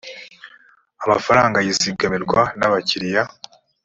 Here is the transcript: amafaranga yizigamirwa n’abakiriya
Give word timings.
amafaranga 1.03 1.57
yizigamirwa 1.65 2.41
n’abakiriya 2.59 3.23